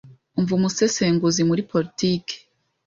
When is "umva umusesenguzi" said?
0.37-1.41